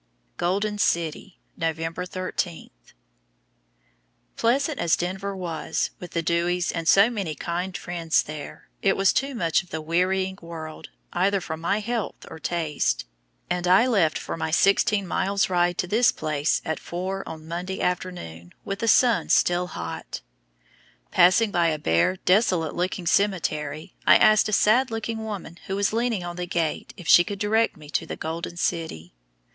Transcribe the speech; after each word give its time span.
GOLDEN 0.37 0.79
CITY, 0.79 1.37
November 1.55 2.07
13. 2.07 2.71
Pleasant 4.35 4.79
as 4.79 4.97
Denver 4.97 5.35
was, 5.37 5.91
with 5.99 6.13
the 6.13 6.23
Dewys 6.23 6.71
and 6.71 6.87
so 6.87 7.11
many 7.11 7.35
kind 7.35 7.77
friends 7.77 8.23
there, 8.23 8.67
it 8.81 8.97
was 8.97 9.13
too 9.13 9.35
much 9.35 9.61
of 9.61 9.69
the 9.69 9.79
"wearying 9.79 10.39
world" 10.41 10.89
either 11.13 11.39
for 11.39 11.55
my 11.55 11.81
health 11.81 12.25
or 12.31 12.39
taste, 12.39 13.05
and 13.47 13.67
I 13.67 13.85
left 13.85 14.17
for 14.17 14.35
my 14.35 14.49
sixteen 14.49 15.05
miles' 15.05 15.51
ride 15.51 15.77
to 15.77 15.87
this 15.87 16.11
place 16.11 16.63
at 16.65 16.79
four 16.79 17.21
on 17.29 17.47
Monday 17.47 17.79
afternoon 17.79 18.53
with 18.65 18.79
the 18.79 18.87
sun 18.87 19.29
still 19.29 19.67
hot. 19.67 20.21
Passing 21.11 21.51
by 21.51 21.67
a 21.67 21.77
bare, 21.77 22.15
desolate 22.15 22.73
looking 22.75 23.05
cemetery, 23.05 23.93
I 24.07 24.15
asked 24.15 24.49
a 24.49 24.51
sad 24.51 24.89
looking 24.89 25.23
woman 25.23 25.59
who 25.67 25.75
was 25.75 25.93
leaning 25.93 26.23
on 26.23 26.37
the 26.37 26.47
gate 26.47 26.91
if 26.97 27.07
she 27.07 27.23
could 27.23 27.37
direct 27.37 27.77
me 27.77 27.87
to 27.91 28.15
Golden 28.15 28.57
City. 28.57 29.13